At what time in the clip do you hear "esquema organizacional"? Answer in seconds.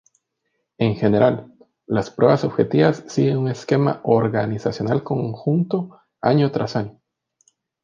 3.49-5.03